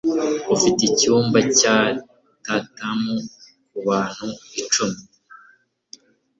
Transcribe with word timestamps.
Ufite 0.55 0.81
icyumba 0.89 1.39
cya 1.57 1.75
tatami 2.45 3.15
kubantu 3.69 4.25
icumi? 4.61 4.99